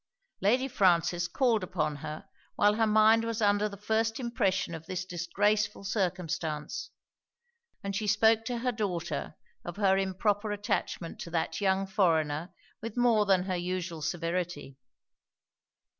Lady 0.41 0.67
Frances 0.67 1.27
called 1.27 1.63
upon 1.63 1.97
her 1.97 2.25
while 2.55 2.73
her 2.73 2.87
mind 2.87 3.23
was 3.23 3.39
under 3.39 3.69
the 3.69 3.77
first 3.77 4.19
impression 4.19 4.73
of 4.73 4.87
this 4.87 5.05
disgraceful 5.05 5.83
circumstance; 5.83 6.89
and 7.83 7.95
she 7.95 8.07
spoke 8.07 8.43
to 8.45 8.57
her 8.57 8.71
daughter 8.71 9.35
of 9.63 9.75
her 9.77 9.99
improper 9.99 10.51
attachment 10.51 11.19
to 11.19 11.29
that 11.29 11.61
young 11.61 11.85
foreigner 11.85 12.51
with 12.81 12.97
more 12.97 13.27
than 13.27 13.43
her 13.43 13.55
usual 13.55 14.01
severity. 14.01 14.75